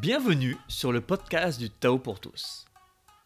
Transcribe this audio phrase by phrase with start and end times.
[0.00, 2.64] Bienvenue sur le podcast du Tao pour tous.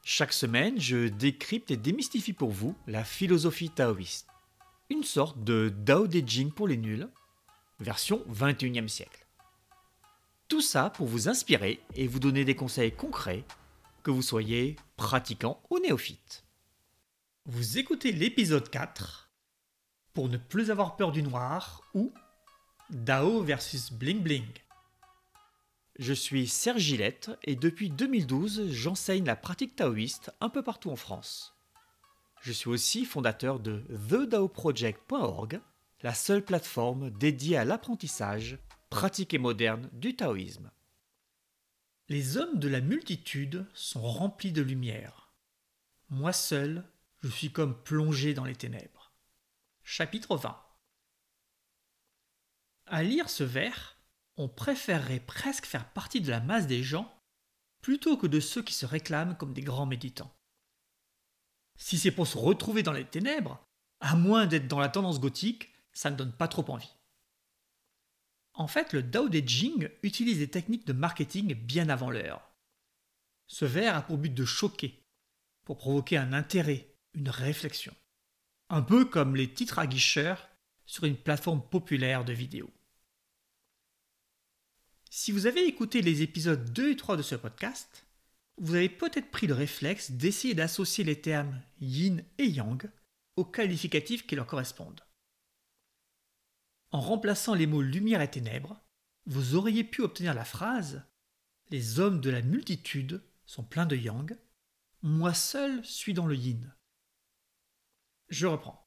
[0.02, 4.26] Chaque semaine, je décrypte et démystifie pour vous la philosophie taoïste.
[4.90, 7.08] Une sorte de Dao De Jing pour les nuls,
[7.78, 9.24] version 21e siècle.
[10.48, 13.44] Tout ça pour vous inspirer et vous donner des conseils concrets,
[14.02, 16.44] que vous soyez pratiquant ou néophyte.
[17.46, 19.30] Vous écoutez l'épisode 4
[20.12, 22.12] pour ne plus avoir peur du noir ou
[22.90, 24.63] Dao versus Bling Bling.
[25.98, 30.96] Je suis Serge Gillette et depuis 2012, j'enseigne la pratique taoïste un peu partout en
[30.96, 31.54] France.
[32.40, 35.60] Je suis aussi fondateur de TheDaoProject.org,
[36.02, 38.58] la seule plateforme dédiée à l'apprentissage,
[38.90, 40.72] pratique et moderne du taoïsme.
[42.08, 45.32] Les hommes de la multitude sont remplis de lumière.
[46.10, 46.84] Moi seul,
[47.22, 49.12] je suis comme plongé dans les ténèbres.
[49.84, 50.60] Chapitre 20
[52.86, 53.93] À lire ce vers,
[54.36, 57.12] on préférerait presque faire partie de la masse des gens
[57.80, 60.34] plutôt que de ceux qui se réclament comme des grands méditants.
[61.76, 63.62] Si c'est pour se retrouver dans les ténèbres,
[64.00, 66.94] à moins d'être dans la tendance gothique, ça ne donne pas trop envie.
[68.54, 72.48] En fait, le Dao De Jing utilise des techniques de marketing bien avant l'heure.
[73.46, 75.04] Ce vers a pour but de choquer,
[75.64, 77.94] pour provoquer un intérêt, une réflexion.
[78.70, 80.48] Un peu comme les titres à guicheurs
[80.86, 82.72] sur une plateforme populaire de vidéos.
[85.16, 88.04] Si vous avez écouté les épisodes 2 et 3 de ce podcast,
[88.58, 92.90] vous avez peut-être pris le réflexe d'essayer d'associer les termes yin et yang
[93.36, 95.02] aux qualificatifs qui leur correspondent.
[96.90, 98.82] En remplaçant les mots lumière et ténèbres,
[99.26, 101.04] vous auriez pu obtenir la phrase
[101.70, 104.36] Les hommes de la multitude sont pleins de yang,
[105.02, 106.74] moi seul suis dans le yin.
[108.30, 108.84] Je reprends.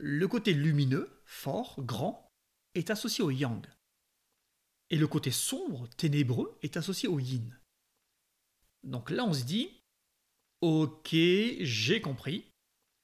[0.00, 2.32] Le côté lumineux, fort, grand,
[2.74, 3.64] est associé au yang.
[4.90, 7.58] Et le côté sombre, ténébreux, est associé au yin.
[8.84, 9.70] Donc là, on se dit,
[10.60, 12.44] ok, j'ai compris.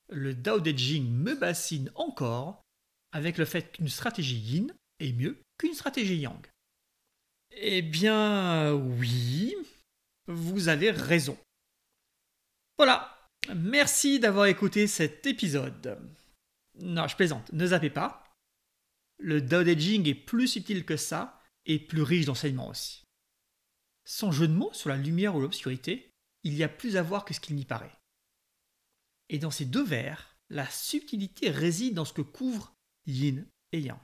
[0.09, 2.63] Le Dao De me bassine encore
[3.13, 6.41] avec le fait qu'une stratégie yin est mieux qu'une stratégie yang.
[7.53, 9.55] Eh bien, oui,
[10.27, 11.39] vous avez raison.
[12.79, 15.99] Voilà, merci d'avoir écouté cet épisode.
[16.81, 18.25] Non, je plaisante, ne zappez pas.
[19.19, 23.05] Le Dao De est plus subtil que ça, et plus riche d'enseignements aussi.
[24.05, 26.13] Sans jeu de mots sur la lumière ou l'obscurité,
[26.43, 27.97] il y a plus à voir que ce qu'il n'y paraît.
[29.29, 32.75] Et dans ces deux vers, la subtilité réside dans ce que couvrent
[33.07, 33.99] yin et yang.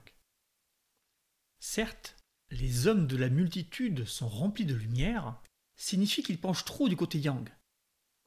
[1.59, 2.15] Certes,
[2.49, 5.39] les hommes de la multitude sont remplis de lumière,
[5.75, 7.47] signifie qu'ils penchent trop du côté yang.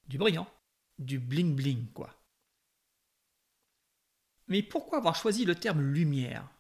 [0.07, 0.49] Du brillant,
[0.99, 2.23] du bling bling, quoi.
[4.49, 6.52] Mais pourquoi avoir choisi le terme lumière?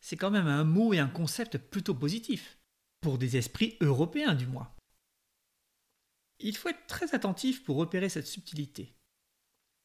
[0.00, 2.58] C'est quand même un mot et un concept plutôt positif,
[3.00, 4.74] pour des esprits européens du moins.
[6.40, 8.94] Il faut être très attentif pour repérer cette subtilité.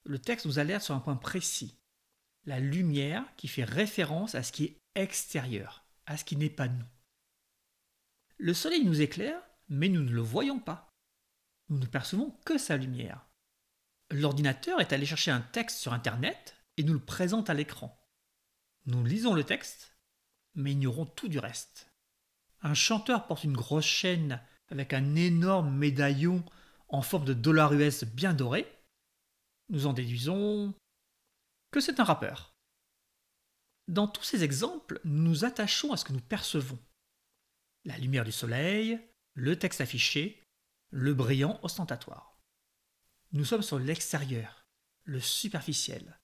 [0.05, 1.79] Le texte nous alerte sur un point précis,
[2.45, 6.67] la lumière qui fait référence à ce qui est extérieur, à ce qui n'est pas
[6.67, 6.85] nous.
[8.37, 10.89] Le soleil nous éclaire, mais nous ne le voyons pas.
[11.69, 13.25] Nous ne percevons que sa lumière.
[14.11, 17.97] L'ordinateur est allé chercher un texte sur Internet et nous le présente à l'écran.
[18.85, 19.92] Nous lisons le texte,
[20.55, 21.91] mais ignorons tout du reste.
[22.61, 26.43] Un chanteur porte une grosse chaîne avec un énorme médaillon
[26.87, 28.67] en forme de dollar US bien doré.
[29.69, 30.73] Nous en déduisons
[31.71, 32.53] que c'est un rappeur.
[33.87, 36.79] Dans tous ces exemples, nous nous attachons à ce que nous percevons.
[37.83, 38.99] La lumière du soleil,
[39.33, 40.41] le texte affiché,
[40.91, 42.39] le brillant ostentatoire.
[43.33, 44.65] Nous sommes sur l'extérieur,
[45.03, 46.19] le superficiel.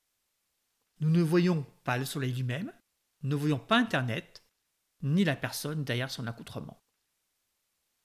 [1.00, 2.72] Nous ne voyons pas le soleil lui-même,
[3.24, 4.44] ne voyons pas Internet,
[5.02, 6.82] ni la personne derrière son accoutrement.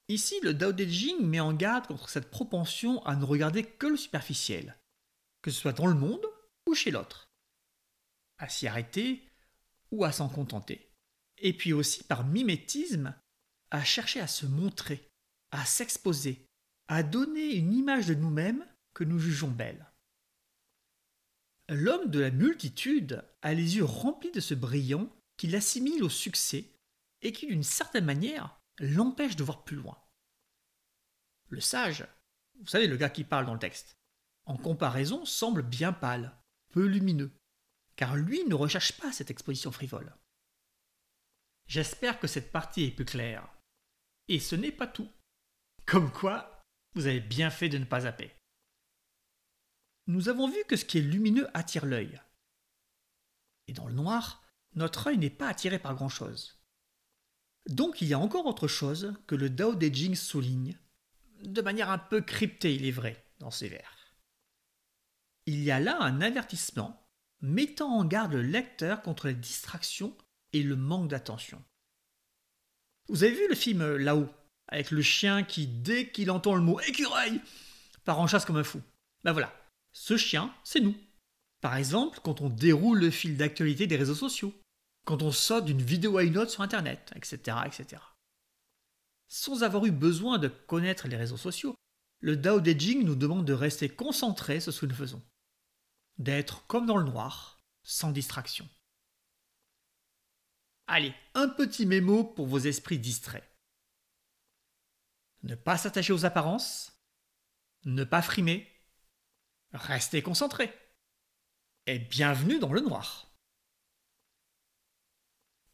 [0.08, 0.84] Ici, le Dao De
[1.24, 4.78] met en garde contre cette propension à ne regarder que le superficiel,
[5.42, 6.24] que ce soit dans le monde
[6.68, 7.30] ou chez l'autre,
[8.38, 9.26] à s'y arrêter
[9.90, 10.90] ou à s'en contenter,
[11.38, 13.14] et puis aussi par mimétisme
[13.70, 15.10] à chercher à se montrer,
[15.50, 16.46] à s'exposer,
[16.88, 19.90] à donner une image de nous-mêmes que nous jugeons belle.
[21.68, 26.70] L'homme de la multitude a les yeux remplis de ce brillant qui l'assimile au succès
[27.22, 29.98] et qui, d'une certaine manière, l'empêche de voir plus loin.
[31.48, 32.06] Le sage,
[32.60, 33.96] vous savez le gars qui parle dans le texte,
[34.44, 36.36] en comparaison semble bien pâle,
[36.70, 37.32] peu lumineux,
[37.96, 40.14] car lui ne recherche pas cette exposition frivole.
[41.66, 43.48] J'espère que cette partie est plus claire.
[44.28, 45.10] Et ce n'est pas tout.
[45.86, 46.62] Comme quoi,
[46.94, 48.34] vous avez bien fait de ne pas zapper
[50.06, 52.20] nous avons vu que ce qui est lumineux attire l'œil.
[53.68, 54.42] Et dans le noir,
[54.74, 56.60] notre œil n'est pas attiré par grand-chose.
[57.68, 60.78] Donc il y a encore autre chose que le Dao De Jing souligne,
[61.42, 64.14] de manière un peu cryptée il est vrai, dans ses vers.
[65.46, 67.00] Il y a là un avertissement
[67.40, 70.16] mettant en garde le lecteur contre les distractions
[70.52, 71.62] et le manque d'attention.
[73.08, 74.28] Vous avez vu le film Là-haut,
[74.68, 77.40] avec le chien qui, dès qu'il entend le mot écureuil,
[78.04, 78.80] part en chasse comme un fou.
[79.24, 79.52] Ben voilà,
[79.94, 80.94] ce chien, c'est nous.
[81.60, 84.52] Par exemple, quand on déroule le fil d'actualité des réseaux sociaux,
[85.06, 88.02] quand on saute d'une vidéo à une autre sur Internet, etc., etc.
[89.28, 91.74] Sans avoir eu besoin de connaître les réseaux sociaux,
[92.20, 95.22] le Dao De Jing nous demande de rester concentré sur ce que nous faisons.
[96.18, 98.68] D'être comme dans le noir, sans distraction.
[100.86, 103.48] Allez, un petit mémo pour vos esprits distraits.
[105.44, 106.98] Ne pas s'attacher aux apparences,
[107.84, 108.73] ne pas frimer,
[109.74, 110.72] rester concentré.
[111.86, 113.30] Et bienvenue dans le noir.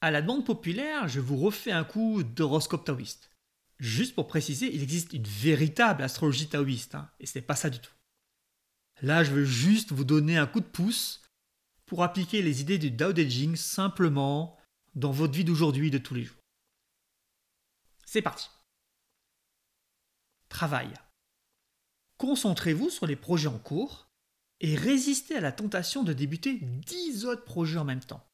[0.01, 3.31] À la demande populaire, je vous refais un coup d'horoscope taoïste.
[3.79, 7.71] Juste pour préciser, il existe une véritable astrologie taoïste, hein, et ce n'est pas ça
[7.71, 7.93] du tout.
[9.03, 11.23] Là, je veux juste vous donner un coup de pouce
[11.87, 14.59] pour appliquer les idées du De Jing simplement
[14.95, 16.41] dans votre vie d'aujourd'hui et de tous les jours.
[18.05, 18.49] C'est parti.
[20.49, 20.93] Travail.
[22.21, 24.11] Concentrez-vous sur les projets en cours
[24.61, 28.29] et résistez à la tentation de débuter 10 autres projets en même temps.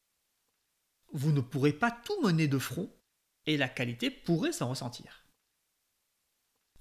[1.13, 2.93] Vous ne pourrez pas tout mener de front
[3.45, 5.25] et la qualité pourrait s'en ressentir.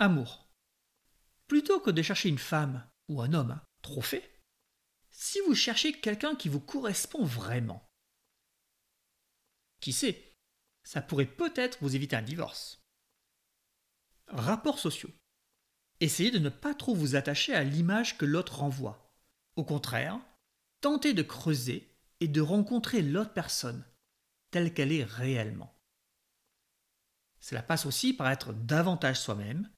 [0.01, 0.49] Amour.
[1.47, 4.43] Plutôt que de chercher une femme ou un homme trop fait,
[5.13, 7.89] si vous cherchez quelqu'un qui vous correspond vraiment,
[9.81, 10.35] qui sait,
[10.83, 12.83] ça pourrait peut-être vous éviter un divorce.
[14.27, 15.13] Rapports sociaux.
[16.01, 19.13] Essayez de ne pas trop vous attacher à l'image que l'autre renvoie.
[19.57, 20.19] Au contraire,
[20.81, 21.89] tentez de creuser
[22.21, 23.85] et de rencontrer l'autre personne
[24.51, 25.75] telle qu'elle est réellement.
[27.41, 29.71] Cela passe aussi par être davantage soi-même,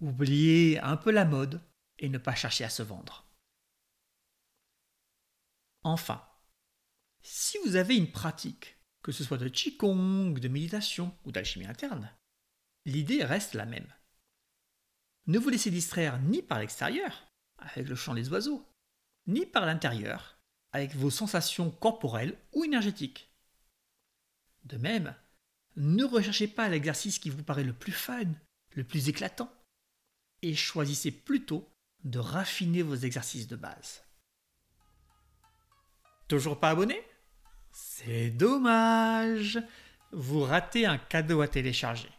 [0.00, 1.60] oublier un peu la mode
[1.98, 3.26] et ne pas chercher à se vendre.
[5.82, 6.26] Enfin,
[7.22, 12.12] si vous avez une pratique que ce soit de Qigong, de méditation ou d'alchimie interne,
[12.86, 13.86] l'idée reste la même.
[15.26, 17.26] Ne vous laissez distraire ni par l'extérieur,
[17.58, 18.64] avec le chant des oiseaux,
[19.26, 20.38] ni par l'intérieur,
[20.72, 23.28] avec vos sensations corporelles ou énergétiques.
[24.64, 25.14] De même,
[25.76, 28.24] ne recherchez pas l'exercice qui vous paraît le plus fun,
[28.74, 29.52] le plus éclatant,
[30.42, 31.68] et choisissez plutôt
[32.04, 34.02] de raffiner vos exercices de base.
[36.28, 37.02] Toujours pas abonné?
[37.72, 39.60] C'est dommage.
[40.12, 42.10] Vous ratez un cadeau à télécharger.